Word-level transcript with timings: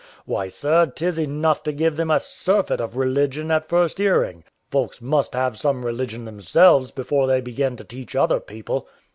Why, 0.25 0.47
sir; 0.47 0.87
'tis 0.87 1.19
enough 1.19 1.61
to 1.61 1.71
give 1.71 1.95
them 1.95 2.09
a 2.09 2.19
surfeit 2.19 2.81
of 2.81 2.97
religion 2.97 3.51
at 3.51 3.69
first 3.69 3.99
hearing; 3.99 4.43
folks 4.71 4.99
must 4.99 5.35
have 5.35 5.59
some 5.59 5.85
religion 5.85 6.25
themselves 6.25 6.89
before 6.89 7.27
they 7.27 7.39
begin 7.39 7.75
to 7.75 7.83
teach 7.83 8.15
other 8.15 8.39
people." 8.39 8.87